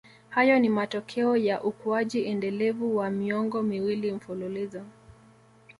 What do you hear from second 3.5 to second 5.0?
miwili mfululizo